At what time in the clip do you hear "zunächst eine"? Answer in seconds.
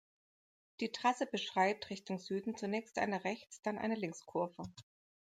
2.57-3.23